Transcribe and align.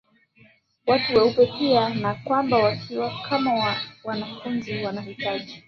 Watu 0.87 1.13
weupe 1.13 1.45
pia 1.59 1.89
na 1.89 2.13
kwamba 2.15 2.57
wakiwa 2.57 3.13
kama 3.29 3.75
wanfunzi 4.03 4.73
wanahitaji 4.83 5.59